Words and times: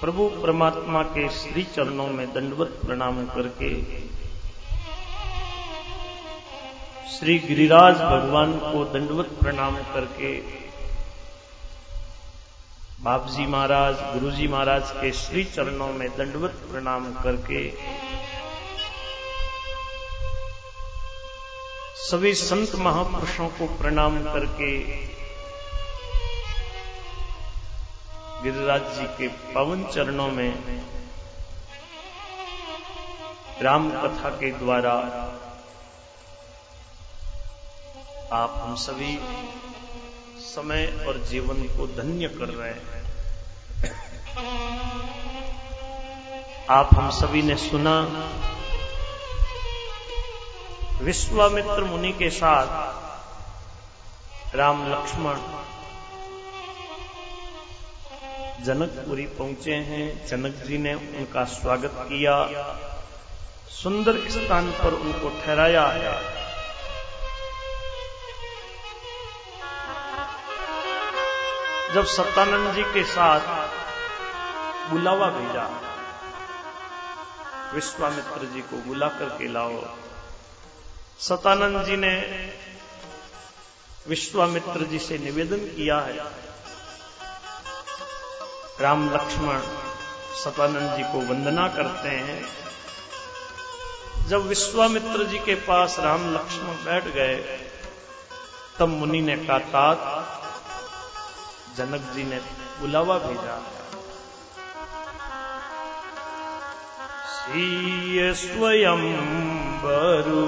प्रभु 0.00 0.28
परमात्मा 0.28 1.02
के 1.02 1.28
श्री 1.28 1.62
चरणों 1.62 2.06
में 2.06 2.32
दंडवत 2.32 2.68
प्रणाम 2.86 3.26
करके 3.26 3.70
श्री 7.10 7.38
गिरिराज 7.38 7.94
भगवान 7.94 8.58
को 8.58 8.84
दंडवत 8.84 9.26
प्रणाम 9.40 9.76
करके 9.76 10.60
बाबजी 13.02 13.46
महाराज, 13.46 13.94
गुरुजी 13.94 14.48
महाराज 14.48 14.90
के 14.90 15.12
श्री 15.12 15.44
चरणों 15.44 15.92
में 15.92 16.08
दंडवत 16.16 16.50
प्रणाम 16.70 17.12
करके 17.12 17.70
सभी 22.10 22.34
संत 22.34 22.74
महापुरुषों 22.74 23.48
को 23.48 23.66
प्रणाम 23.78 24.22
करके 24.24 24.72
गिरिराज 28.42 28.82
जी 28.98 29.06
के 29.18 29.28
पवन 29.54 29.84
चरणों 29.84 30.28
में 30.28 30.52
राम 33.62 33.90
कथा 33.90 34.28
के 34.30 34.50
द्वारा 34.52 34.92
आप 38.32 38.54
हम 38.62 38.74
सभी 38.76 39.18
समय 40.40 40.86
और 41.08 41.18
जीवन 41.30 41.62
को 41.76 41.86
धन्य 41.86 42.28
कर 42.28 42.48
रहे 42.48 42.70
हैं। 42.70 43.00
आप 46.70 46.94
हम 46.94 47.10
सभी 47.10 47.42
ने 47.42 47.56
सुना 47.56 47.94
विश्वामित्र 51.02 51.84
मुनि 51.84 52.12
के 52.12 52.30
साथ 52.30 52.66
राम 54.54 54.86
लक्ष्मण 54.92 55.36
जनकपुरी 58.64 59.26
पहुँचे 59.26 59.74
हैं। 59.74 60.26
जनक 60.26 60.54
जी 60.54 60.78
ने 60.78 60.94
उनका 60.94 61.44
स्वागत 61.44 61.92
किया। 61.94 62.34
सुंदर 63.70 64.18
स्थान 64.30 64.70
पर 64.70 64.94
उनको 64.94 65.28
ठहराया। 65.28 65.86
है 65.86 66.12
जब 71.94 72.06
सत्यानंद 72.06 72.74
जी 72.74 72.82
के 72.82 73.04
साथ 73.04 73.40
बुलावा 74.90 75.26
भेजा, 75.28 75.64
विश्वामित्र 77.74 78.46
जी 78.46 78.60
को 78.60 78.76
बुला 78.76 79.08
करके 79.08 79.48
लाओ। 79.48 79.82
सतानंद 81.18 81.84
जी 81.84 81.96
ने 81.96 82.14
विश्वामित्र 84.08 84.84
जी 84.84 84.98
से 84.98 85.18
निवेदन 85.18 85.56
किया 85.56 85.98
है 86.00 86.49
राम 88.80 89.14
लक्ष्मण 89.14 89.60
सतानंद 90.44 90.96
जी 90.96 91.02
को 91.02 91.18
वंदना 91.20 91.68
करते 91.68 92.08
हैं। 92.08 92.48
जब 94.28 94.46
विश्वामित्र 94.46 95.24
जी 95.24 95.38
के 95.38 95.54
पास 95.54 95.96
राम 95.98 96.34
लक्ष्मण 96.34 96.74
बैठ 96.84 97.04
गए, 97.04 97.36
तब 98.78 98.88
मुनि 98.88 99.20
ने 99.20 99.36
कहा, 99.36 99.58
तात, 99.58 99.98
जनक 101.76 102.00
जी 102.00 102.24
ने 102.24 102.38
बुलावा 102.80 103.18
भेजा। 103.18 103.62
स्वयं 108.34 109.02
बरू 109.82 110.46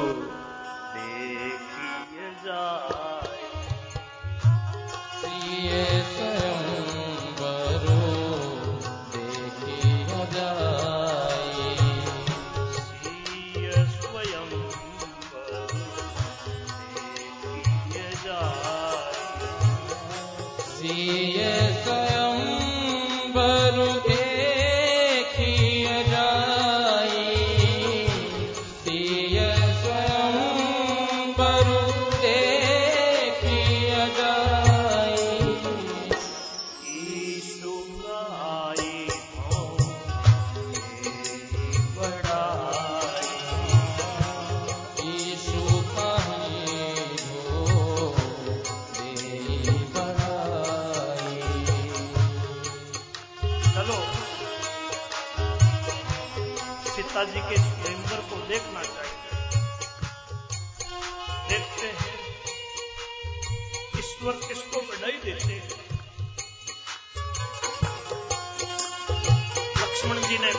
जी 0.97 2.92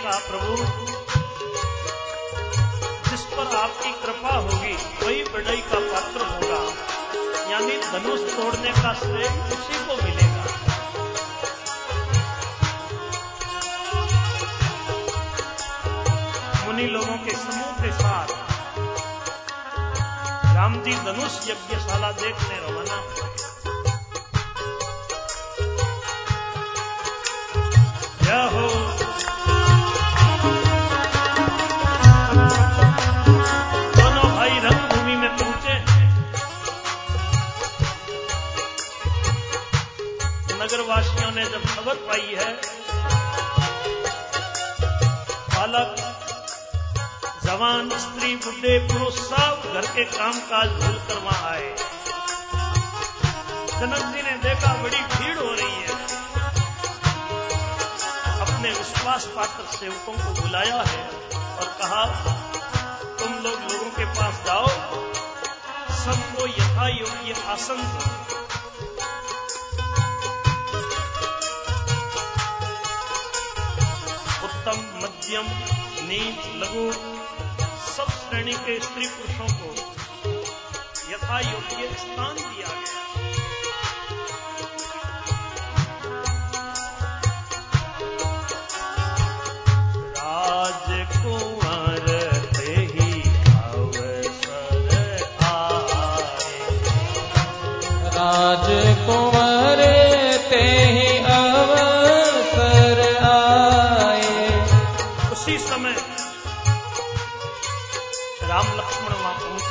मिलेगा 0.04 0.20
प्रभु, 0.30 0.56
जिस 3.10 3.22
पर 3.26 3.56
आपकी 3.56 3.92
कृपा 3.92 4.36
होगी, 4.38 4.74
वही 5.04 5.24
बढ़ई 5.24 5.62
का 5.62 5.80
पात्र 5.92 6.26
होगा। 6.26 6.60
यानी 7.52 7.78
धनुष 7.78 8.20
तोड़ने 8.34 8.72
का 8.72 8.94
श्रेय 8.94 9.30
उसी 9.54 9.78
को 9.86 9.96
मिलेगा। 10.04 10.44
मुनि 16.66 16.88
लोगों 16.88 17.18
के 17.18 17.36
समूह 17.36 17.72
के 17.82 17.92
साथ 17.94 18.28
राम 20.56 20.82
जी 20.82 20.94
धनुष 20.94 21.50
यज्ञशाला 21.50 22.12
देखने 22.12 22.56
रवाना 22.60 23.02
हुए। 23.02 23.43
नगरवासियों 40.74 41.32
ने 41.32 41.44
जब 41.46 41.66
खबर 41.66 41.96
पाई 41.96 42.36
है, 42.36 42.54
बालक, 45.50 46.00
जवान, 47.44 47.90
स्त्री 47.98 48.36
बुढ़े 48.36 48.78
पुरुष 48.88 49.14
सब 49.14 49.70
घर 49.74 49.86
के 49.88 50.06
कामकाज 50.06 50.70
भूलकर 50.70 51.20
वहाँ 51.20 51.52
आए। 51.52 51.70
जनक 53.70 54.06
जी 54.16 54.22
ने 54.22 54.34
देखा 54.44 54.74
बड़ी 54.84 55.02
भीड़ 55.14 55.38
हो 55.38 55.52
रही 55.52 55.78
है। 55.84 55.98
अपने 58.40 58.70
विश्वास 58.72 59.26
पात्र 59.26 59.78
सेवकों 59.78 60.14
को 60.14 60.42
बुलाया 60.42 60.84
है 60.88 61.04
और 61.58 61.68
कहा, 61.82 62.06
तुम 63.20 63.34
लोग 63.34 63.60
लोगों 63.72 63.92
के 63.92 64.06
पास 64.14 64.44
जाओ। 64.46 64.68
सबको 66.04 66.48
यथा 66.48 66.88
योग्य 66.88 67.42
आसन 67.48 67.90
मध्यम, 75.04 75.48
नीच, 76.08 76.46
लघु, 76.56 76.92
सब 77.96 78.10
श्रेणी 78.10 78.54
के 78.54 78.80
स्त्री 78.80 79.08
पुरुषों 79.08 79.48
को 79.48 79.72
यथा 81.12 81.40
योग्य 81.40 81.90
स्थान 81.96 82.36
दिया 82.36 82.68
गया। 82.68 82.94
राज 98.16 98.83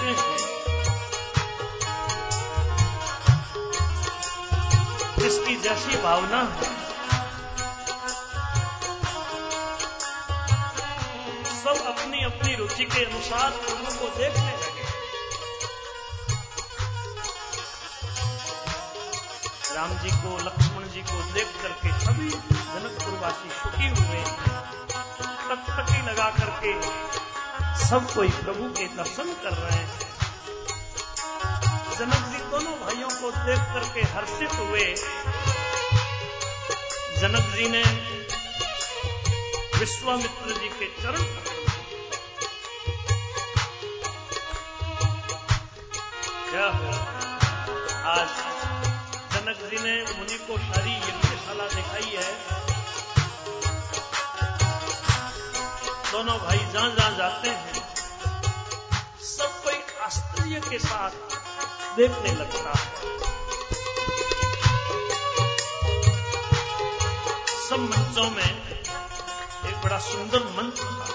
जिसकी 0.03 0.37
इसकी 5.27 5.55
जैसी 5.57 5.97
भावना 6.03 6.41
है। 6.43 6.71
सब 11.63 11.77
अपनी 11.87 12.25
अपनी 12.25 12.55
रुचि 12.55 12.85
के 12.85 13.05
अनुसार 13.05 13.51
फ़िल्मों 13.51 13.95
को 13.97 14.09
देखने 14.19 14.53
लगे। 14.53 14.87
राम 19.75 19.91
जी 19.99 20.11
को, 20.11 20.37
लक्ष्मण 20.39 20.89
जी 20.89 21.03
को 21.03 21.23
देख 21.33 21.49
करके 21.63 21.93
सभी 22.01 22.29
जनकपुरवासी 22.29 23.51
सुखी 23.51 23.89
हुए 23.89 24.21
तक 25.49 25.89
लगा 26.09 26.29
करके 26.31 26.73
सब 27.81 28.07
कोई 28.15 28.29
प्रभु 28.37 28.69
के 28.77 28.87
दर्शन 28.97 29.33
कर 29.43 29.53
रहे 29.53 29.79
हैं। 29.79 30.01
जनक 31.99 32.23
जी, 32.31 32.39
दोनों 32.51 32.75
भाइयों 32.81 33.09
को 33.11 33.31
देख 33.47 33.61
करके 33.75 34.03
हर्षित 34.13 34.53
हुए। 34.59 34.85
जनक 37.21 37.55
जी 37.57 37.69
ने 37.69 37.83
विश्वामित्र 39.79 40.59
जी 40.61 40.69
के 40.79 40.87
चरण 41.03 41.23
क्या 46.51 46.67
आज 48.13 48.29
जनक 49.35 49.69
जी 49.71 49.83
ने 49.85 49.95
मुनि 50.13 50.39
को 50.39 50.59
सारी 50.65 50.97
यज्ञशाला 50.99 51.67
दिखाई 51.75 52.11
है। 52.17 52.72
दोनों 56.13 56.39
भाई 56.39 56.59
जहाँ 56.59 56.91
जहाँ 56.91 57.17
जाते 57.17 57.49
हैं। 57.49 57.73
सब 59.23 59.63
कोई 59.65 59.75
आश्चर्य 60.03 60.61
के 60.71 60.79
साथ 60.79 61.11
देखने 61.97 62.33
लगता 62.33 62.71
है। 62.71 62.87
सब 67.69 67.81
मंचों 67.81 68.31
में 68.31 68.73
एक 69.67 69.81
बड़ा 69.85 69.99
सुंदर 69.99 70.39
मंच 70.39 70.81
था। 70.81 71.07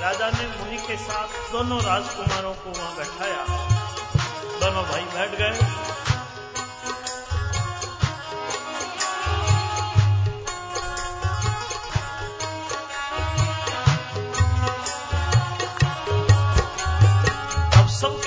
राजा 0.00 0.30
ने 0.30 0.46
मुनि 0.46 0.78
के 0.78 0.96
साथ 0.96 1.52
दोनों 1.52 1.82
राजकुमारों 1.82 2.54
को 2.54 2.78
वहाँ 2.78 2.96
बैठाया। 2.96 3.44
दोनों 4.60 4.84
भाई 4.84 5.02
बैठ 5.02 5.30
गए। 5.30 5.58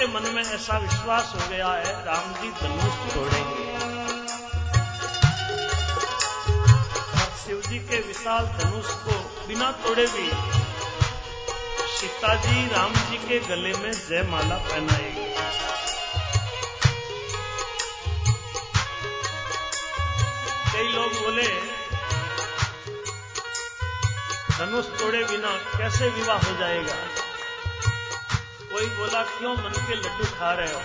मन 0.08 0.30
में 0.34 0.42
ऐसा 0.42 0.78
विश्वास 0.78 1.32
हो 1.36 1.48
गया 1.50 1.68
है, 1.68 1.92
राम 2.06 2.34
जी 2.34 2.50
धनुष 2.60 2.96
तोड़ेंगे 3.14 3.64
शिव 7.38 7.62
जी 7.70 7.80
के 7.90 8.00
विशाल 8.08 8.46
धनुष 8.58 8.90
को 9.04 9.18
बिना 9.48 9.72
तोड़े 9.84 10.06
भी 10.08 10.28
सीता 11.96 12.34
जी 12.36 12.68
राम 12.68 12.94
जी 13.10 13.18
के 13.28 13.40
गले 13.48 13.74
में 13.74 13.92
जयमाला 13.92 14.58
पहनाएगी। 14.70 15.26
कई 20.74 20.88
लोग 20.90 21.14
बोले, 21.16 21.48
धनुष 24.58 24.86
तोड़े 25.00 25.24
बिना 25.26 25.52
कैसे 25.78 26.10
विवाह 26.10 26.38
हो 26.40 26.58
जाएगा? 26.58 27.15
कोई 28.76 28.86
बोला, 28.86 29.22
क्यों 29.24 29.56
मन 29.56 29.74
के 29.88 29.96
लड्डू 29.96 30.26
खा 30.40 30.54
रहे 30.54 30.74
हो? 30.74 30.80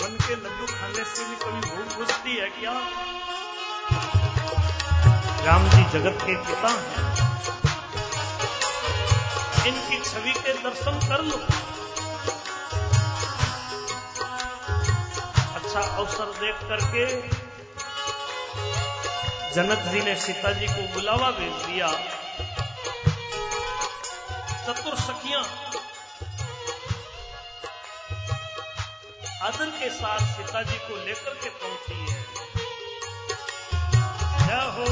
मन 0.00 0.18
के 0.26 0.34
लड्डू 0.34 0.66
खाने 0.66 1.04
से 1.04 1.24
भी 1.24 1.36
कभी 1.36 1.60
भूख 1.70 1.96
बुझती 1.98 2.36
है 2.36 2.48
क्या? 2.50 2.72
राम 5.44 5.68
जी 5.68 5.98
जगत 5.98 6.18
के 6.22 6.36
पिता 6.36 6.68
हैं। 6.68 7.06
इनकी 9.66 10.00
छवि 10.10 10.32
के 10.32 10.52
दर्शन 10.52 11.08
कर 11.08 11.24
लो। 11.24 11.38
अच्छा 15.54 15.80
अवसर 15.80 16.24
देख 16.24 16.54
करके 16.54 17.06
जनक 19.54 19.78
जी 19.78 20.00
ने 20.00 20.16
सीता 20.16 20.52
जी 20.52 20.66
को 20.66 20.94
बुलावा 20.94 21.30
भेज 21.30 21.66
दिया। 21.66 22.21
चतुर 24.66 24.94
सखियाँ 24.96 25.42
आदर 29.46 29.70
के 29.78 29.88
साथ 29.90 30.20
सीता 30.34 30.62
जी 30.62 30.76
को 30.88 30.96
लेकर 31.06 31.34
के 31.44 31.48
पहुँची 31.62 31.94
है। 31.94 32.20
क्या 34.44 34.62
हो? 34.76 34.86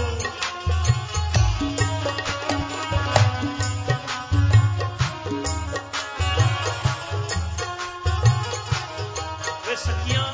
सखियाँ 9.80 10.26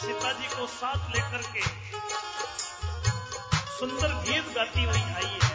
सीता 0.00 0.32
जी 0.32 0.48
को 0.56 0.66
साथ 0.66 1.10
लेकर 1.14 1.42
के 1.52 1.62
सुंदर 3.78 4.14
गीत 4.26 4.54
गाती 4.56 4.84
हुई 4.84 5.02
आई 5.02 5.30
है। 5.42 5.47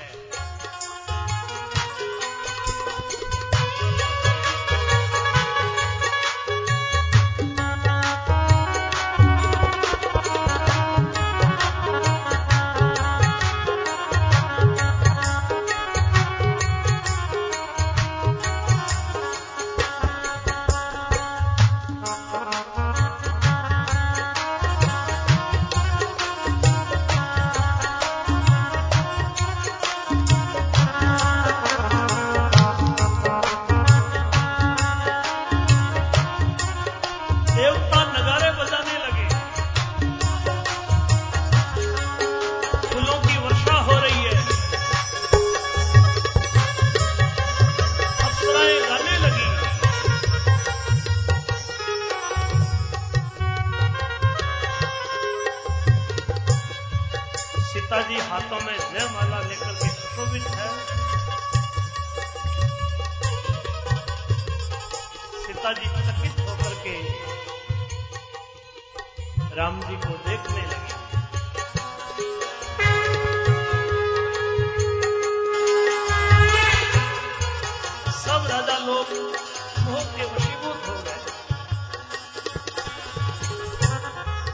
के 79.06 80.26
वशीभूत 80.26 80.88
हो 80.88 80.96
गए 81.04 81.20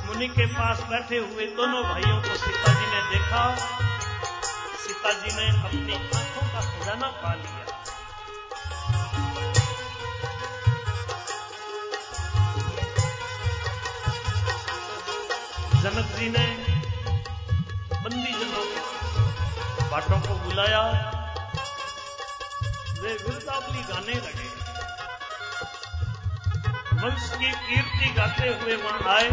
मुनि 0.07 0.27
के 0.27 0.45
पास 0.45 0.79
बैठे 0.89 1.17
हुए 1.17 1.45
दोनों 1.57 1.83
भाइयों 1.83 2.17
को 2.21 2.35
सीता 2.35 2.73
जी 2.73 2.87
ने 2.93 3.01
देखा। 3.11 3.43
सीता 4.83 5.11
जी 5.11 5.35
ने 5.35 5.45
अपनी 5.59 5.93
आँखों 5.93 6.45
का 6.53 6.61
खजाना 6.61 7.07
पा 7.21 7.33
लिया। 7.33 7.65
जनक 15.81 16.17
जी 16.17 16.29
ने 16.29 16.47
बंदी 18.03 18.31
जनों 18.31 18.65
को 18.65 18.81
बाटों 19.91 20.19
को 20.19 20.33
बुलाया। 20.39 21.18
वे 22.99 23.13
विरदावली 23.13 23.83
गाने 23.83 24.13
लगे। 24.13 24.49
वंश 26.95 27.29
की 27.35 27.51
कीर्ति 27.51 28.13
गाते 28.13 28.47
हुए 28.47 28.75
वहाँ 28.75 29.15
आए। 29.15 29.29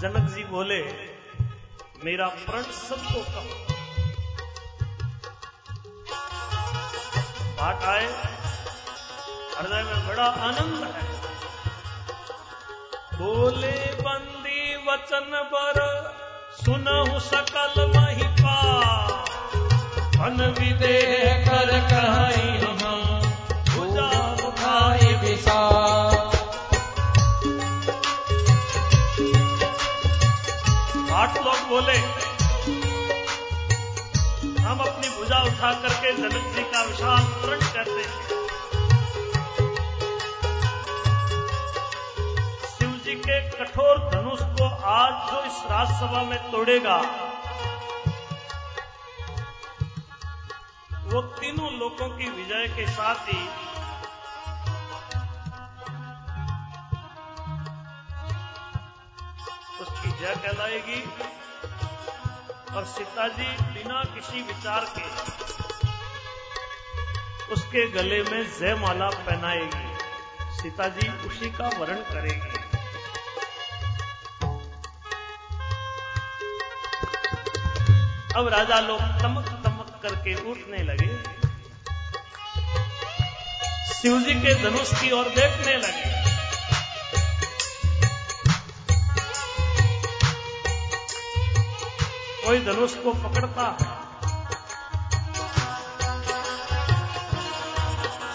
जनक 0.00 0.30
जी 0.30 0.44
बोले, 0.44 0.82
मेरा 2.04 2.28
प्रण 2.28 2.62
सबको 2.62 3.20
कहो 3.20 3.66
बात 7.56 7.82
आए। 7.84 8.06
हृदय 9.58 9.82
में 9.82 10.08
बड़ा 10.08 10.26
आनंद 10.26 10.84
है। 10.84 11.02
बोले, 13.18 13.94
बंदी 13.94 14.76
वचन 14.76 15.50
बर 15.52 15.78
सुनहु 16.64 17.20
सकल 17.20 17.89
बोले, 31.70 31.96
हम 34.60 34.80
अपनी 34.80 35.08
भुजा 35.08 35.38
उठा 35.44 35.72
करके 35.82 36.12
जनक 36.12 36.46
जी 36.54 36.62
का 36.72 36.82
विशाल 36.84 37.24
प्रण 37.42 37.60
करते 37.74 38.00
हैं। 38.00 38.38
शिव 42.70 42.90
जी 43.04 43.14
के 43.18 43.38
कठोर 43.50 43.98
धनुष 44.10 44.42
को 44.58 44.68
आज 44.90 45.30
जो 45.30 45.42
इस 45.44 45.62
राजसभा 45.70 46.22
में 46.24 46.38
तोड़ेगा, 46.50 46.96
वो 51.06 51.22
तीनों 51.38 51.70
लोगों 51.74 52.08
की 52.18 52.30
विजय 52.30 52.66
के 52.76 52.86
साथ 52.90 53.28
ही 53.28 53.40
उसकी 59.80 60.10
जय 60.10 60.34
कहलाएगी। 60.36 61.02
और 62.70 62.84
सीता 62.84 63.28
जी 63.28 63.44
बिना 63.44 64.02
किसी 64.14 64.42
विचार 64.42 64.84
के 64.98 65.04
उसके 67.52 67.86
गले 67.90 68.22
में 68.22 68.58
जय 68.58 68.74
माला 68.74 69.08
पहनाएगी। 69.10 70.60
सीता 70.62 70.88
जी 70.88 71.08
उसी 71.28 71.50
का 71.50 71.68
वरण 71.68 71.96
करेगी। 71.96 72.58
अब 78.36 78.48
राजा 78.48 78.80
लोग 78.80 79.00
तमक 79.00 79.48
तमक 79.64 80.00
करके 80.02 80.34
उठने 80.50 80.82
लगे। 80.82 81.08
शिवजी 83.94 84.34
के 84.34 84.54
धनुष 84.62 85.00
की 85.00 85.10
ओर 85.10 85.24
देखने 85.24 85.76
लगे। 85.76 86.19
कोई 92.50 92.60
धनुष 92.60 92.94
को 92.94 93.10
पकड़ता। 93.14 93.64
है 93.80 93.88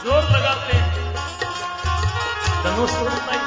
ज़ोर 0.04 0.24
लगाते 0.24 0.76
हैं। 0.76 0.90
धनुष 2.64 2.94
उड़ता 2.96 3.34
ही 3.34 3.40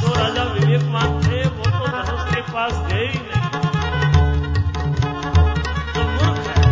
जो 0.00 0.08
राजा 0.14 0.44
विवेकवान 0.44 1.10
थे, 1.22 1.40
वो 1.48 1.64
तो 1.64 1.86
धनुष 1.88 2.22
के 2.34 2.40
पास 2.52 2.72
गए 2.88 3.06
ही 3.06 3.20
नहीं। 3.26 3.52
जो 5.94 6.02
मूर्ख 6.08 6.46
है। 6.48 6.64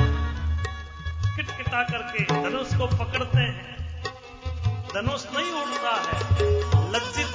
किटकिटा 1.37 1.83
करके 1.83 2.25
धनुष 2.25 2.75
को 2.75 2.87
पकड़ते 2.97 3.39
हैं। 3.39 4.03
धनुष 4.95 5.23
नहीं 5.37 5.53
उड़ता 5.63 5.95
है, 6.09 6.19
लज्जित 6.93 7.28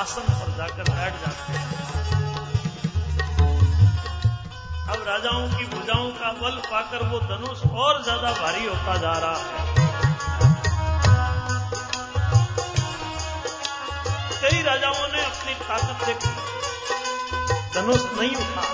आसन 0.00 0.28
पर 0.32 0.52
जाकर 0.56 0.90
बैठ 0.90 1.16
जाते 1.22 1.52
हैं। 1.52 1.64
अब 4.88 5.02
राजाओं 5.08 5.48
की 5.48 5.64
भुजाओं 5.66 6.08
का 6.12 6.30
बल 6.38 6.54
पाकर 6.66 7.02
वो 7.08 7.18
धनुष 7.22 7.64
और 7.78 8.02
ज़्यादा 8.02 8.30
भारी 8.32 8.64
होता 8.66 8.96
जा 8.96 9.12
रहा 9.24 9.40
है। 9.40 9.58
कई 14.40 14.62
राजाओं 14.62 15.06
ने 15.08 15.24
अपनी 15.24 15.54
ताकत 15.62 16.06
देखी। 16.06 16.32
धनुष 17.74 18.06
नहीं 18.14 18.34
उठा। 18.36 18.64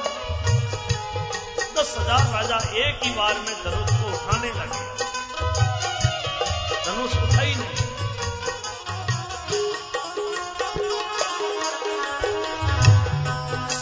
दस 1.76 1.94
हज़ार 1.98 2.22
राजा 2.34 2.58
एक 2.84 3.04
ही 3.04 3.10
बार 3.16 3.34
में 3.40 3.56
धनुष 3.64 3.90
को 3.96 4.12
उठाने 4.12 4.52
लगे। 4.52 4.84
धनुष 6.86 7.16
उठा 7.24 7.42
ही 7.42 7.54
नहीं। 7.54 7.85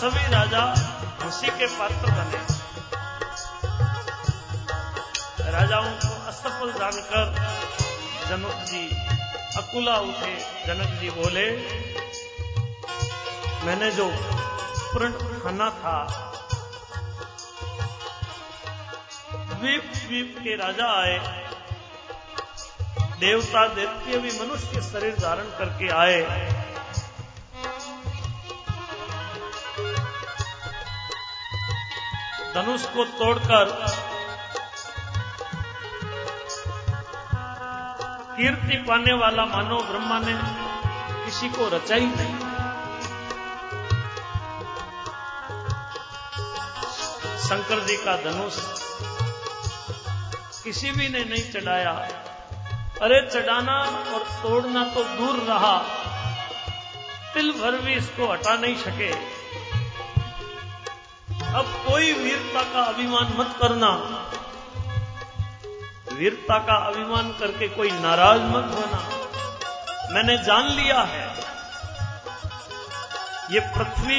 सभी 0.04 0.26
राजा 0.30 0.62
हँसी 1.20 1.46
के 1.46 1.66
पात्र 1.66 2.11
बने। 2.11 2.38
राजाओं 5.50 5.92
को 5.92 6.08
असफल 6.26 6.73
जानकर 6.73 7.30
जनक 8.28 8.58
जी 8.64 8.82
अकुला 9.56 9.94
उठे। 9.99 10.34
जनक 10.66 11.00
जी 11.00 11.11
बोले, 11.11 11.46
मैंने 13.66 13.90
जो 13.90 14.08
प्रण 14.92 15.12
खाना 15.12 15.70
था 15.70 15.96
द्वीप 19.54 19.92
द्वीप 19.94 20.37
के 20.38 20.56
राजा 20.56 20.90
आए। 21.00 21.18
देवता 23.20 23.66
देवती 23.68 24.18
भी 24.18 24.38
मनुष्य 24.40 24.82
शरीर 24.82 25.16
धारण 25.16 25.44
करके 25.44 25.88
आए। 25.88 26.53
धनुष 32.54 32.84
को 32.87 33.04
तोड़कर 33.14 33.70
कीर्ति 38.37 38.76
पाने 38.78 39.12
वाला 39.12 39.44
मानव 39.44 39.82
ब्रह्मा 39.82 40.18
ने 40.18 40.34
किसी 41.25 41.49
को 41.49 41.68
रचा 41.68 41.94
ही 41.94 42.06
नहीं। 42.06 42.34
शंकर 47.44 47.84
जी 47.84 47.96
का 47.96 48.16
धनुष 48.23 48.56
किसी 50.64 50.90
भी 50.90 51.08
ने 51.08 51.25
नहीं 51.25 51.50
चढ़ाया। 51.52 51.92
अरे 53.02 53.20
चढ़ाना 53.30 53.78
और 54.14 54.23
तोड़ना 54.42 54.84
तो 54.84 55.04
दूर 55.16 55.38
रहा। 55.44 55.76
तिल 57.34 57.52
भर 57.52 57.80
भी 57.80 57.94
इसको 57.94 58.32
हटा 58.32 58.54
नहीं 58.56 58.76
सके। 58.76 59.12
अब 61.54 61.66
कोई 61.84 62.12
वीरता 62.12 62.62
का 62.62 62.82
अभिमान 62.84 63.34
मत 63.37 63.50
करना। 63.61 63.88
वीरता 66.12 66.58
का 66.58 66.76
अभिमान 66.87 67.28
करके 67.32 67.68
कोई 67.68 67.90
नाराज़ 67.90 68.42
मत 68.42 68.70
होना। 68.75 69.00
मैंने 70.14 70.37
जान 70.38 70.70
लिया 70.70 71.00
है, 71.02 71.26
ये 73.50 73.61
पृथ्वी 73.76 74.18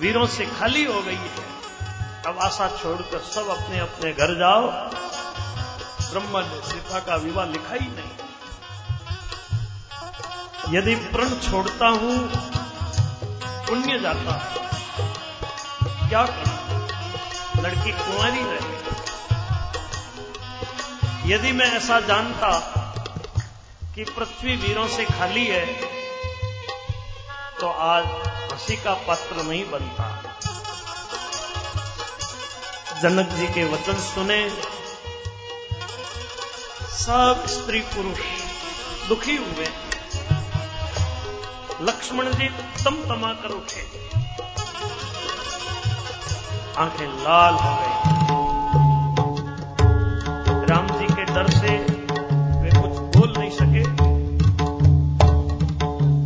वीरों 0.00 0.26
से 0.26 0.46
खाली 0.48 0.84
हो 0.84 1.00
गई 1.02 1.22
है। 1.28 1.44
अब 2.26 2.38
आशा 2.38 2.68
छोड़कर 2.76 3.20
सब 3.26 3.48
अपने 3.48 3.78
अपने 3.78 4.12
घर 4.12 4.34
जाओ। 4.34 4.70
ब्रह्मा 6.10 6.40
ने 6.40 6.60
सीता 6.62 6.98
का 7.00 7.16
विवाह 7.16 7.46
लिखा 7.46 7.74
ही 7.74 7.88
नहीं। 7.90 8.14
यदि 10.74 10.94
प्रण 11.12 11.30
छोड़ता 11.40 11.88
हूँ, 11.88 12.16
पुण्य 13.66 13.98
जाता 13.98 14.34
है। 14.34 14.50
क्या 16.12 16.22
लड़की 17.56 17.90
कुंवारी 17.92 18.40
रहे 18.42 18.70
यदि 21.32 21.52
मैं 21.52 21.66
ऐसा 21.72 22.00
जानता 22.00 22.50
कि 23.94 24.04
पृथ्वी 24.04 24.56
वीरों 24.56 24.88
से 24.88 25.04
खाली 25.04 25.46
है 25.46 25.66
तो 27.60 27.70
आज 27.70 28.04
हँसी 28.52 28.76
का 28.76 28.94
पात्र 28.94 29.42
नहीं 29.42 29.70
बनता। 29.70 30.06
जनक 33.02 33.28
जी 33.28 33.46
के 33.46 33.64
वचन 33.64 33.98
सुने। 33.98 34.50
सब 36.96 37.44
स्त्री 37.46 37.80
पुरुष 37.80 38.20
दुखी 39.08 39.36
हुए। 39.36 39.68
लक्ष्मण 41.80 42.32
जी 42.32 42.48
तम 42.84 43.04
तमा 43.08 43.32
कर 43.32 43.48
उठे। 43.48 44.00
आँखें 46.80 47.08
लाल 47.22 47.54
हो 47.54 47.70
गई। 47.76 47.94
राम 50.66 50.86
जी 50.90 51.06
के 51.06 51.24
डर 51.24 51.50
से 51.50 51.72
वे 52.60 52.70
कुछ 52.70 52.94
बोल 53.16 53.32
नहीं 53.38 53.50
सके। 53.50 53.82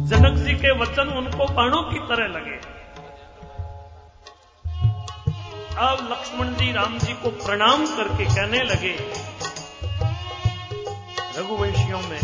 जनक 0.08 0.36
जी 0.38 0.54
के 0.56 0.70
वचन 0.80 1.10
उनको 1.16 1.48
बाणों 1.54 1.82
की 1.82 1.98
तरह 2.08 2.28
लगे। 2.28 2.56
अब 5.84 5.96
लक्ष्मण 6.10 6.54
जी 6.54 6.68
राम 6.72 6.92
जी 6.98 7.12
को 7.22 7.30
प्रणाम 7.40 7.80
करके 7.96 8.24
कहने 8.26 8.62
लगे, 8.64 8.94
रघुवंशियों 11.38 12.00
में 12.00 12.22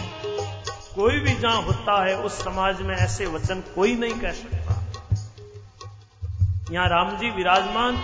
कोई 0.95 1.19
भी 1.19 1.33
जहाँ 1.33 1.61
होता 1.63 1.95
है, 2.05 2.15
उस 2.19 2.39
समाज 2.45 2.83
में 2.83 2.95
ऐसे 2.97 3.27
वचन 3.29 3.63
कोई 3.75 3.95
नहीं 3.97 4.17
कह 4.17 4.33
सकता। 4.35 4.60
यहाँ 6.71 6.89
राम 6.89 7.17
जी 7.19 7.31
विराजमान 7.31 7.97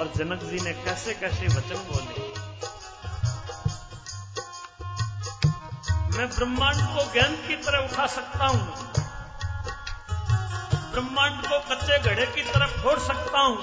और 0.00 0.12
जनक 0.16 0.40
जी 0.42 0.60
ने 0.60 0.72
कैसे 0.84 1.14
कैसे 1.14 1.46
वचन 1.46 1.82
बोले। 1.88 2.22
मैं 6.16 6.28
ब्रह्मांड 6.28 6.80
को 6.86 7.04
ज्ञान 7.12 7.36
की 7.46 7.56
तरह 7.56 7.78
उठा 7.78 8.06
सकता 8.06 8.46
हूँ। 8.46 8.62
ब्रह्मांड 10.92 11.46
को 11.46 11.58
कच्चे 11.70 11.98
घड़े 11.98 12.26
की 12.26 12.42
तरह 12.42 12.66
फोड़ 12.82 12.98
सकता 12.98 13.40
हूँ। 13.40 13.56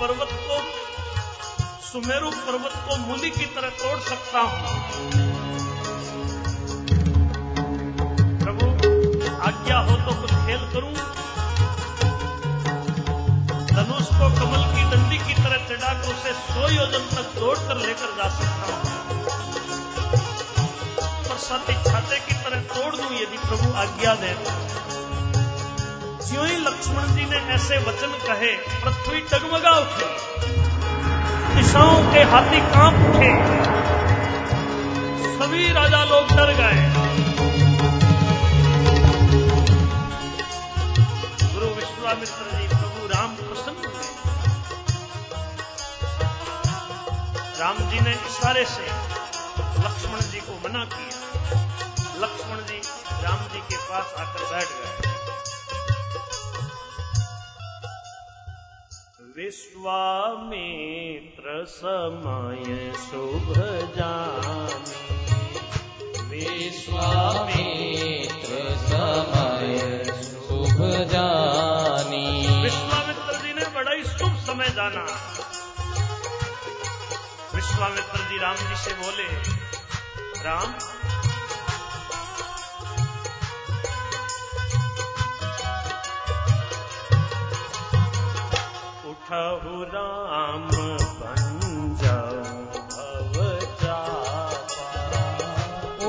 पर्वत 0.00 0.38
को, 0.42 0.60
सुमेरु 1.82 2.30
पर्वत 2.30 2.78
को 2.88 2.96
मूली 2.96 3.30
की 3.30 3.46
तरह 3.46 3.68
तोड़ 3.82 3.98
सकता 4.00 4.40
हूँ। 4.40 5.29
आज्ञा 9.60 9.78
हो 9.78 9.96
तो 9.96 10.12
कुछ 10.20 10.30
खेल 10.30 10.62
करूँ? 10.72 10.92
धनुष 13.66 14.06
को 14.08 14.28
कमल 14.38 14.62
की 14.74 14.84
डंडी 14.90 15.18
की 15.18 15.34
तरह 15.34 15.58
चढ़ाकर 15.68 16.12
उसे 16.12 16.32
सौ 16.32 16.68
योजन 16.68 17.04
तक 17.16 17.40
दौड़कर 17.40 17.76
लेकर 17.76 18.14
जा 18.16 18.28
सकता 18.28 18.70
हूँ। 18.70 19.24
और 21.30 21.38
साथी 21.38 21.74
छाते 21.90 22.18
की 22.18 22.34
तरह 22.34 22.60
तोड़ 22.72 22.96
दूँ 22.96 23.10
यदि 23.16 23.38
प्रभु 23.38 23.72
आज्ञा 23.76 24.14
दे। 24.14 24.32
ज्यों 26.28 26.46
ही 26.46 26.56
लक्ष्मण 26.56 27.12
जी 27.14 27.24
ने 27.24 27.38
ऐसे 27.54 27.78
वचन 27.78 28.16
कहे, 28.26 28.56
पृथ्वी 28.84 29.20
डगमगा 29.20 29.72
उठी। 29.72 30.08
दिशाओं 31.54 32.12
के 32.12 32.22
हाथी 32.32 32.60
काँप 32.72 32.94
उठे। 33.10 33.32
सभी 35.38 35.72
राजा 35.72 36.04
लोग 36.04 36.36
डर 36.36 36.54
गए। 36.54 37.09
विश्वामित्र 42.10 42.58
जी 42.58 42.66
प्रभु 42.68 43.06
राम 43.06 43.34
प्रसन्न 43.36 43.86
हुए 43.86 44.06
राम 47.58 47.76
जी 47.90 47.98
ने 48.00 48.12
इशारे 48.28 48.64
से 48.70 48.86
लक्ष्मण 49.84 50.20
जी 50.30 50.40
को 50.46 50.54
मना 50.64 50.82
किया 50.94 51.18
लक्ष्मण 52.22 52.62
जी 52.70 52.78
राम 53.24 53.44
जी 53.52 53.60
के 53.68 53.76
पास 53.90 54.08
आकर 54.18 54.42
बैठ 54.50 54.68
गए। 54.80 54.94
विश्वामित्र 59.36 61.44
समय 61.70 62.66
शुभ 63.06 63.46
जानी 63.98 65.02
विश्वामित्र 66.30 67.99
जाना। 74.74 75.04
विश्वामित्र 77.54 78.18
जी 78.30 78.38
राम 78.38 78.56
जी 78.56 78.76
से 78.76 78.92
बोले, 78.94 79.28
राम 80.44 80.68
उठहु 89.10 89.82
राम 89.90 90.68
बन 91.20 91.46
जाओ 92.02 92.40
भव 92.90 93.34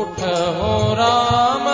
उठहु 0.02 0.72
राम 0.96 1.66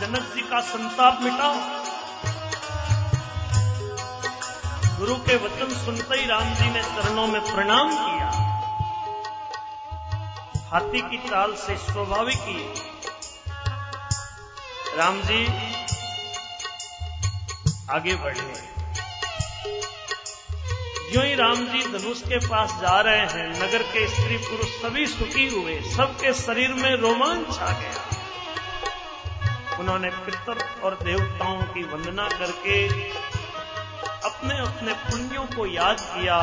जनक 0.00 0.32
जी 0.34 0.40
का 0.40 0.60
संताप 0.60 1.18
मिटाओ। 1.22 1.54
गुरु 4.98 5.14
के 5.14 5.36
वचन 5.36 5.84
सुनते 5.84 6.20
ही 6.20 6.26
राम 6.26 6.54
जी 6.54 6.70
ने 6.70 6.82
चरणों 6.82 7.26
में 7.26 7.54
प्रणाम 7.54 7.90
किया। 7.90 8.30
हाथी 10.72 11.00
की 11.00 11.18
चाल 11.18 11.54
से 11.54 11.76
स्वाभाविक 11.76 12.38
ही। 12.40 12.74
राम 14.98 15.20
जी, 15.20 15.46
आगे 17.90 18.14
बढ़े 18.14 18.77
जो 21.12 21.22
ही 21.22 21.34
राम 21.34 21.66
जी 21.66 21.80
धनुष 21.88 22.20
के 22.22 22.38
पास 22.38 22.72
जा 22.80 23.00
रहे 23.00 23.26
हैं। 23.26 23.48
नगर 23.52 23.82
के 23.84 24.06
स्त्री 24.08 24.36
पुरुष 24.38 24.70
सभी 24.82 25.06
सुखी 25.06 25.46
हुए, 25.48 25.80
सबके 25.90 26.32
शरीर 26.34 26.74
में 26.74 26.94
रोमांच 26.96 27.58
आ 27.58 27.70
गया। 27.72 28.06
उन्होंने 29.80 30.10
पितर 30.26 30.58
और 30.84 30.98
देवताओं 31.02 31.62
की 31.64 31.82
वंदना 31.84 32.28
करके 32.28 32.86
अपने 34.20 34.58
अपने 34.58 34.92
पुण्यों 35.04 35.44
को 35.46 35.66
याद 35.66 36.00
किया। 36.00 36.38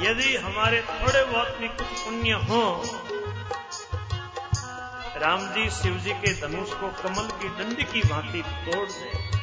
यदि 0.00 0.36
हमारे 0.36 0.82
थोड़े 0.82 1.24
बहुत 1.24 1.56
भी 1.60 1.68
कुछ 1.68 1.86
पुण्य 2.00 2.32
हो, 2.48 2.62
राम 5.16 5.48
जी 5.48 5.70
शिव 5.70 5.94
जी 5.98 6.12
के 6.14 6.32
धनुष 6.40 6.72
को 6.72 6.88
कमल 7.02 7.30
की 7.40 7.48
दंड 7.56 7.82
की 7.92 8.00
भांति 8.02 8.42
तोड़ 8.42 8.88
दे। 8.88 9.37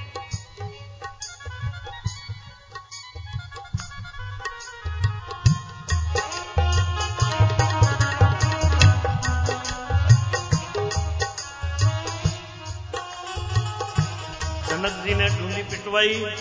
पिटवाई 15.95 16.35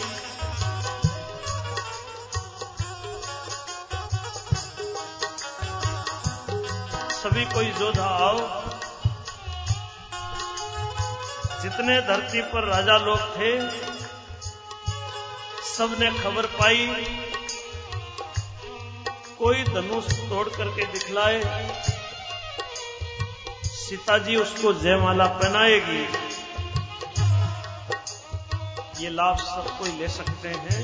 सभी 7.12 7.44
कोई 7.44 7.66
जोधा 7.66 8.04
आओ। 8.04 8.38
जितने 11.62 12.00
धरती 12.00 12.42
पर 12.42 12.64
राजा 12.64 12.96
लोग 12.98 13.18
थे, 13.18 13.70
सबने 15.76 16.10
खबर 16.22 16.46
पाई। 16.46 16.86
कोई 19.38 19.62
धनुष 19.64 20.04
तोड़ 20.04 20.48
करके 20.48 20.86
दिखलाए। 20.86 21.42
सीता 23.64 24.18
जी 24.18 24.36
उसको 24.36 24.72
जयमाला 24.72 25.26
पहनाएगी। 25.26 26.23
ये 28.98 29.11
लाभ 29.11 29.37
सब 29.37 29.78
कोई 29.78 29.92
ले 29.92 30.09
सकते 30.09 30.48
हैं। 30.48 30.83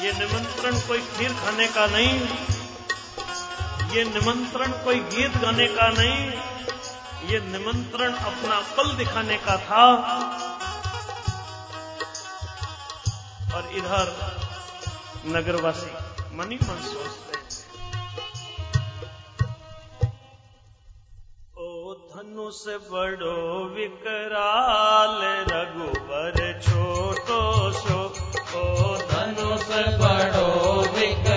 ये 0.00 0.12
निमंत्रण 0.12 0.80
कोई 0.80 0.98
खीर 0.98 1.32
खाने 1.32 1.66
का 1.66 1.86
नहीं। 1.86 2.20
ये 3.90 4.04
निमंत्रण 4.04 4.72
कोई 4.72 4.98
गीत 4.98 5.36
गाने 5.36 5.66
का 5.66 5.88
नहीं। 5.88 6.30
ये 7.30 7.40
निमंत्रण 7.40 8.12
अपना 8.12 8.60
पल 8.76 8.92
दिखाने 8.92 9.36
का 9.36 9.56
था। 9.56 9.84
और 13.54 13.70
इधर 13.72 14.14
नगरवासी 15.26 15.92
मनी 16.36 16.56
मन 16.56 16.82
सोचते 16.82 17.39
धनुष 22.50 22.90
बड़ो 22.90 23.64
विकराल 23.74 25.18
रघुबर 25.50 26.60
छोटो 26.62 27.42
सो। 27.72 27.98
ओ 28.58 28.96
धनुष 28.96 29.68
बड़ो 30.00 30.48
विकराल। 30.96 31.29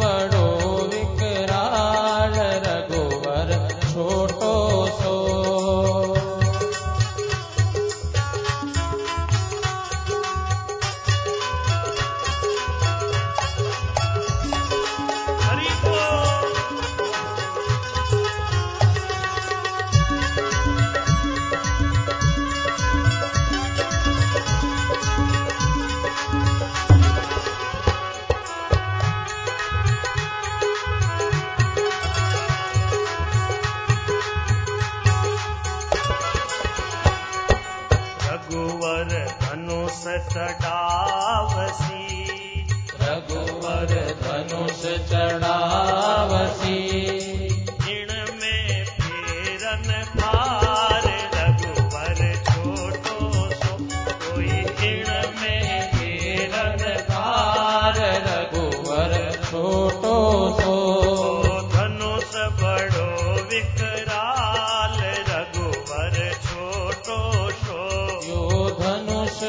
धनुष 0.00 0.99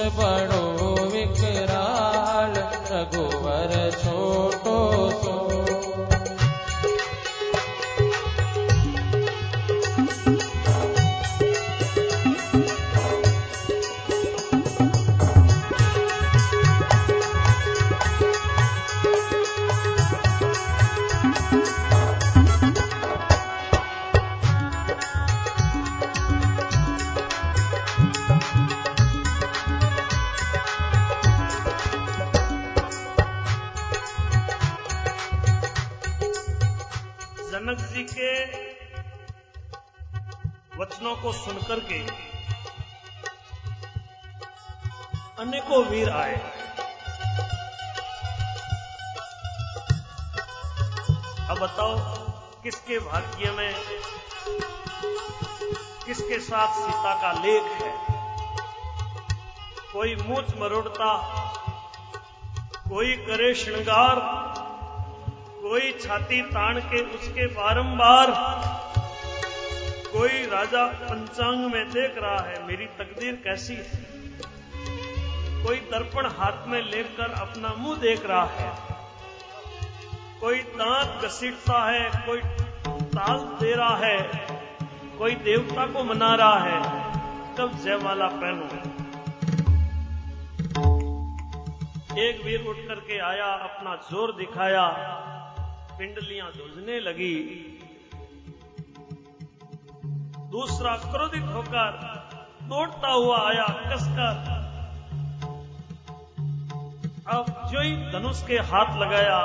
यो 0.01 0.60
बताओ, 51.71 51.97
किसके 52.63 52.99
भाग्य 52.99 53.51
में, 53.51 53.75
किसके 56.05 56.39
साथ 56.39 56.67
सीता 56.67 57.13
का 57.21 57.31
लेख 57.45 57.63
है? 57.63 57.91
कोई 59.93 60.15
मूछ 60.15 60.45
मरोड़ता, 60.59 61.13
कोई 62.89 63.15
करे 63.15 63.53
श्रृंगार, 63.55 64.19
कोई 65.61 65.91
छाती 65.91 66.41
तान 66.41 66.79
के 66.79 67.01
उसके 67.15 67.47
बारंबार, 67.47 68.31
कोई 70.11 70.45
राजा 70.45 70.85
पंचांग 70.85 71.65
में 71.73 71.89
देख 71.89 72.15
रहा 72.17 72.39
है, 72.39 72.67
मेरी 72.67 72.85
तकदीर 72.85 73.41
कैसी 73.43 73.73
है? 73.73 74.05
कोई 75.63 75.77
दर्पण 75.91 76.27
हाथ 76.27 76.67
में 76.67 76.81
लेकर 76.81 77.31
अपना 77.31 77.73
मुँह 77.77 77.97
देख 77.97 78.25
रहा 78.25 78.45
है 78.45 78.90
कोई 80.41 80.59
दांत 80.75 81.23
घसीटता 81.25 81.79
है, 81.85 82.25
कोई 82.25 82.39
ताल 83.11 83.39
दे 83.59 83.73
रहा 83.75 83.95
है, 83.97 84.17
कोई 85.17 85.35
देवता 85.43 85.85
को 85.87 86.03
मना 86.03 86.33
रहा 86.35 86.59
है 86.59 86.79
कब 87.57 87.77
जयमाला 87.83 88.27
पहनो 88.35 88.65
एक 92.21 92.41
वीर 92.45 92.65
उठ 92.67 92.77
करके 92.87 93.17
आया, 93.19 93.45
अपना 93.45 93.95
ज़ोर 94.09 94.31
दिखाया, 94.35 94.85
पिंडलियाँ 95.99 96.49
धुजने 96.51 96.99
लगी। 96.99 97.35
दूसरा 100.51 100.95
क्रोधित 101.03 101.45
होकर 101.53 101.91
दौड़ता 102.69 103.11
हुआ 103.11 103.37
आया 103.49 103.67
कसकर। 103.91 104.49
अब 107.29 107.45
जो 107.71 107.81
ही 107.81 107.95
धनुष 108.11 108.41
के 108.47 108.57
हाथ 108.71 108.97
लगाया 108.97 109.37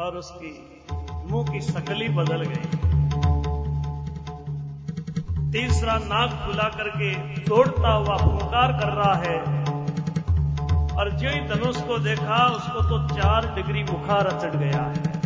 और 0.00 0.16
उसकी 0.16 0.82
मुँह 1.30 1.52
की 1.52 1.60
शकली 1.60 2.08
बदल 2.08 2.42
गई। 2.42 2.90
तीसरा 5.52 5.98
नाक 5.98 6.30
खुला 6.30 6.68
करके 6.68 7.14
दौड़ता 7.48 7.92
हुआ 7.92 8.16
पुकार 8.16 8.72
कर 8.72 8.88
रहा 8.88 9.14
है 9.14 9.40
और 10.96 11.10
जो 11.10 11.28
ही 11.28 11.40
धनुष 11.40 11.80
को 11.80 11.98
देखा, 11.98 12.46
उसको 12.46 12.82
तो 12.82 13.14
चार 13.14 13.54
डिग्री 13.54 13.82
बुखार 13.82 14.30
चढ़ 14.42 14.56
गया 14.56 14.82
है। 14.82 15.20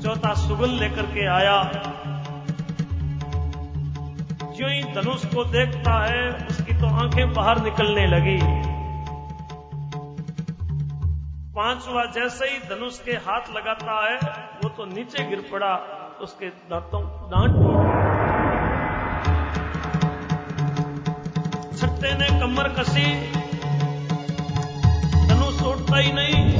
चौथा 0.00 0.34
सुगल 0.34 0.70
लेकर 0.70 1.02
के 1.02 1.26
आया। 1.26 1.62
जो 4.42 4.68
ही 4.68 4.82
धनुष 4.82 5.24
को 5.24 5.44
देखता 5.44 6.04
है, 6.04 6.46
उसकी 6.46 6.72
तो 6.72 6.86
आँखें 6.86 7.32
बाहर 7.32 7.62
निकलने 7.62 8.06
लगी। 8.06 8.57
पांचवा 11.58 12.04
जैसे 12.04 12.44
ही 12.44 12.58
धनुष 12.58 12.98
के 12.98 13.10
हाथ 13.10 13.40
लगाता 13.56 14.08
है, 14.08 14.16
वो 14.64 14.68
तो 14.68 14.84
नीचे 14.84 15.24
गिर 15.24 15.48
पड़ा, 15.52 15.78
उसके 16.20 16.46
दांतों, 16.46 17.02
दांत 17.02 17.52
टूट 17.52 18.08
ने 22.02 22.40
कमर 22.40 22.68
कसी, 22.68 23.30
धनुष 25.26 25.62
उठता 25.62 25.96
ही 25.96 26.12
नहीं। 26.12 26.58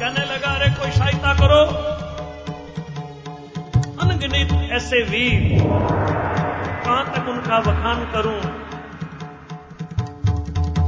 कहने 0.00 0.24
लगा, 0.24 0.48
अरे 0.48 0.70
कोई 0.70 0.90
सहायता 0.90 1.34
करो। 1.34 1.64
अनगिनित 4.02 4.70
ऐसे 4.72 5.02
वीर, 5.02 5.62
कहाँ 6.84 7.04
तक 7.04 7.28
उनका 7.28 7.60
बखान 7.60 8.12
करूँ? 8.12 8.57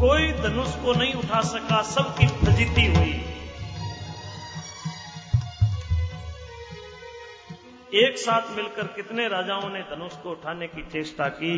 कोई 0.01 0.33
धनुष 0.33 0.75
को 0.75 0.93
नहीं 0.93 1.15
उठा 1.15 1.41
सका, 1.41 1.81
सबकी 1.83 2.27
फजीती 2.27 2.85
हुई। 2.87 3.11
एक 7.95 8.19
साथ 8.19 8.57
मिलकर 8.57 8.87
कितने 8.87 9.29
राजाओं 9.29 9.69
ने 9.71 9.83
धनुष 9.83 10.17
को 10.17 10.31
उठाने 10.31 10.67
की 10.69 10.83
चेष्टा 10.83 11.29
की, 11.29 11.53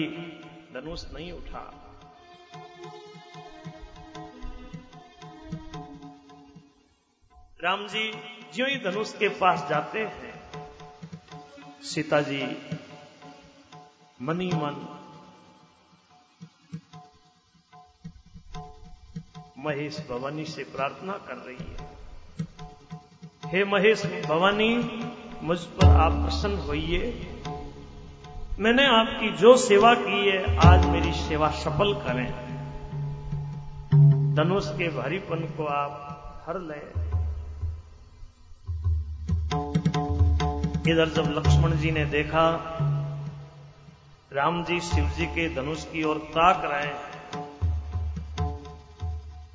धनुष 0.74 1.04
नहीं 1.14 1.32
उठा। 1.32 1.62
राम 7.64 7.86
जी, 7.88 8.10
ज्यो 8.54 8.66
ही 8.66 8.76
धनुष 8.76 9.12
के 9.12 9.28
पास 9.28 9.66
जाते 9.70 9.98
हैं, 9.98 10.34
सीता 11.82 12.20
जी, 12.20 12.42
मनी 14.22 14.50
मन 14.54 14.98
महेश 19.64 20.06
भवानी 20.10 20.44
से 20.44 20.64
प्रार्थना 20.64 21.12
कर 21.12 21.34
रही 21.34 21.56
है। 21.56 21.92
हे 23.44 23.64
महेश 23.64 24.06
भवानी, 24.26 25.00
मुझ 25.42 25.58
पर 25.58 25.86
आप 25.88 26.12
प्रसन्न 26.12 26.58
होइए। 26.58 27.28
मैंने 28.58 28.86
आपकी 28.86 29.30
जो 29.30 29.56
सेवा 29.56 29.94
की 29.94 30.30
है, 30.30 30.56
आज 30.56 30.86
मेरी 30.86 31.12
सेवा 31.12 31.50
सफल 31.50 31.94
करें। 31.94 32.52
धनुष 34.34 34.68
के 34.68 34.88
भारीपन 34.88 35.38
को 35.38 35.64
आप 35.64 36.18
हर 36.46 36.58
लें। 36.58 37.12
इधर 40.92 41.08
जब 41.08 41.34
लक्ष्मण 41.38 41.76
जी 41.76 41.90
ने 41.90 42.04
देखा, 42.04 42.76
राम 44.32 44.64
जी 44.64 44.80
शिव 44.80 45.08
जी 45.08 45.26
के 45.26 45.54
धनुष 45.54 45.84
की 45.84 46.02
ओर 46.02 46.18
ताक 46.18 46.64
रहे 46.64 46.82
हैं 46.82 47.11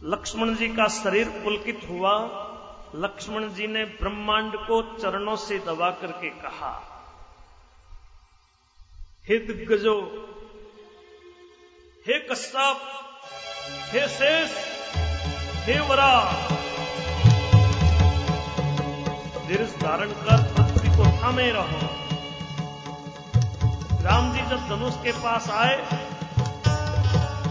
लक्ष्मण 0.08 0.54
जी 0.56 0.68
का 0.68 0.88
शरीर 0.88 1.30
पुलकित 1.44 1.82
हुआ। 1.90 2.12
लक्ष्मण 2.96 3.48
जी 3.54 3.68
ने 3.68 3.84
ब्रह्मांड 3.96 4.56
को 4.58 4.82
चरणों 4.98 5.36
से 5.36 5.58
दबा 5.60 5.90
करके 6.02 6.30
कहा, 6.42 6.72
हे 9.30 9.38
दिग्गजो, 9.40 9.96
हे 12.06 12.20
कश्यप, 12.22 12.86
हे 13.92 14.08
शेष, 14.08 14.56
हे 15.66 15.80
वरा 15.90 16.14
धीरज 19.48 19.76
धारण 19.82 20.12
कर 20.22 20.44
पृथ्वी 20.54 20.90
को 20.90 21.12
थामे 21.18 21.52
रहो। 21.52 21.86
राम 24.04 24.34
जी 24.34 24.50
जब 24.50 24.68
धनुष 24.70 25.04
के 25.04 25.12
पास 25.20 25.50
आए, 25.52 25.78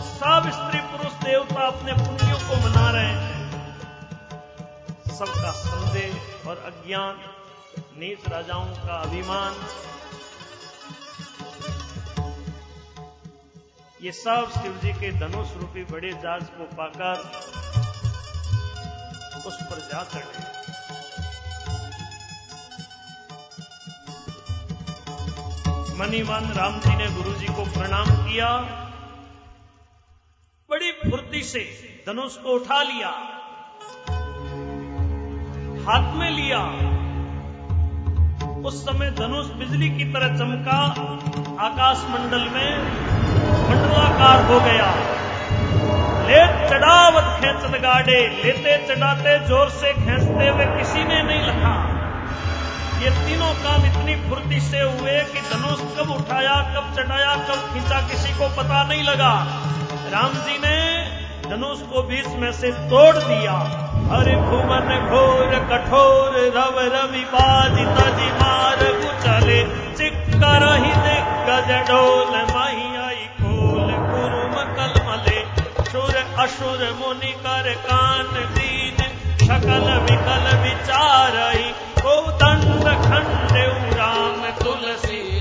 सब 0.08 0.50
स्त्री 0.52 0.80
देवता 1.26 1.66
अपने 1.66 1.92
पुण्यों 1.92 2.38
को 2.38 2.56
मना 2.56 2.90
रहे 2.90 3.04
हैं। 3.04 3.50
सबका 5.18 5.50
संदेह 5.50 6.48
और 6.48 6.56
अज्ञान, 6.56 7.16
नीच 7.98 8.28
राजाओं 8.28 8.66
का 8.66 9.00
अभिमान। 9.02 9.54
ये 14.02 14.12
सब 14.12 14.52
शिव 14.54 14.78
जी 14.82 14.92
के 14.92 15.10
धनुष 15.12 15.52
रूपी 15.56 15.84
बड़े 15.84 16.12
जाज 16.12 16.42
को 16.42 16.64
पाकर 16.64 17.18
उस 19.46 19.58
पर 19.62 19.78
जा 19.78 20.04
चढ़े। 20.04 20.44
मनीमान 25.96 26.52
राम 26.52 26.80
जी 26.80 26.96
ने 26.96 27.06
गुरु 27.10 27.34
जी 27.34 27.46
को 27.46 27.64
प्रणाम 27.64 28.06
किया। 28.06 28.85
बड़ी 30.76 30.90
फुर्ती 31.02 31.40
से 31.42 31.60
धनुष 32.06 32.34
को 32.36 32.54
उठा 32.54 32.80
लिया, 32.82 33.10
हाथ 35.84 36.08
में 36.14 36.30
लिया। 36.30 36.58
उस 38.62 38.82
समय 38.82 39.10
धनुष 39.12 39.46
बिजली 39.58 39.88
की 39.90 40.04
तरह 40.12 40.36
चमका 40.36 40.76
आकाश 41.66 42.02
मंडल 42.10 42.44
में 42.50 42.68
मंडलाकार 43.62 44.44
हो 44.44 44.58
गया। 44.60 44.90
ले 46.26 46.42
चढ़ावत 46.68 47.32
खेचत 47.38 47.80
गाड़े, 47.82 48.20
लेते 48.36 48.76
चढ़ाते 48.86 49.38
ज़ोर 49.46 49.70
से 49.78 49.92
खेचते 49.94 50.48
हुए 50.48 50.66
किसी 50.76 51.04
ने 51.04 51.22
नहीं 51.22 51.42
लखा। 51.42 51.74
ये 53.00 53.10
तीनों 53.22 53.52
काम 53.62 53.86
इतनी 53.86 54.16
फुर्ती 54.28 54.60
से 54.62 54.82
हुए 54.82 55.16
कि 55.32 55.48
धनुष 55.48 55.80
कब 55.96 56.14
उठाया, 56.16 56.60
कब 56.74 56.94
चढ़ाया, 56.96 57.34
कब 57.48 57.64
खींचा 57.72 58.06
किसी 58.08 58.38
को 58.38 58.48
पता 58.56 58.82
नहीं 58.84 59.02
लगा। 59.04 59.32
राम 60.06 60.34
जी 60.36 60.58
ने 60.58 60.78
धनुष 61.42 61.80
को 61.82 62.02
बीच 62.02 62.26
में 62.26 62.52
से 62.52 62.70
तोड़ 62.90 63.16
दिया। 63.16 63.54
अरे 64.16 64.34
भुवन 64.36 64.88
घोर 65.08 65.54
कठोर 65.70 66.36
रव 66.56 66.78
रवि 66.94 67.24
बाजित 67.24 67.98
मार 68.42 68.84
कुचले। 68.92 69.62
चिक्कर 69.94 70.64
ही 70.74 70.92
दिग्गज 71.06 71.70
डोल 71.88 72.34
मही 72.50 72.86
आई 72.96 73.24
खोल 73.38 73.92
कुरुम 74.10 74.54
कलमले। 74.76 75.40
सुर 75.90 76.16
असुर 76.38 76.86
मुनि 77.00 77.32
कर 77.46 77.72
कान 77.86 78.32
दीन। 78.54 79.02
शकल 79.46 79.88
विकल 80.02 80.46
विचार 80.62 81.34
को 81.98 82.20
दंड 82.36 82.84
खंड 83.04 83.56
राम 83.96 84.40
तुलसी। 84.62 85.35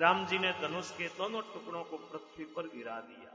राम 0.00 0.26
जी 0.26 0.38
ने 0.38 0.50
धनुष 0.52 0.90
के 0.90 1.06
दोनों 1.08 1.40
टुकड़ों 1.42 1.82
को 1.84 1.96
पृथ्वी 1.96 2.44
पर 2.44 2.66
गिरा 2.74 3.00
दिया। 3.00 3.29